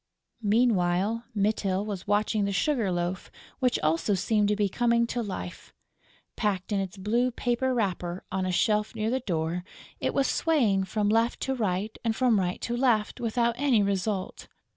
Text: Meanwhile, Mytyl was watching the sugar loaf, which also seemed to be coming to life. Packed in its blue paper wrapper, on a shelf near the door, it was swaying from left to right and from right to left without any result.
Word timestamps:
Meanwhile, 0.41 1.25
Mytyl 1.35 1.85
was 1.85 2.07
watching 2.07 2.45
the 2.45 2.51
sugar 2.51 2.91
loaf, 2.91 3.29
which 3.59 3.77
also 3.83 4.15
seemed 4.15 4.47
to 4.47 4.55
be 4.55 4.67
coming 4.67 5.05
to 5.05 5.21
life. 5.21 5.75
Packed 6.35 6.71
in 6.71 6.79
its 6.79 6.97
blue 6.97 7.29
paper 7.29 7.71
wrapper, 7.71 8.23
on 8.31 8.43
a 8.43 8.51
shelf 8.51 8.95
near 8.95 9.11
the 9.11 9.19
door, 9.19 9.63
it 9.99 10.15
was 10.15 10.25
swaying 10.27 10.85
from 10.85 11.07
left 11.07 11.39
to 11.41 11.53
right 11.53 11.95
and 12.03 12.15
from 12.15 12.39
right 12.39 12.59
to 12.61 12.75
left 12.75 13.21
without 13.21 13.53
any 13.59 13.83
result. 13.83 14.47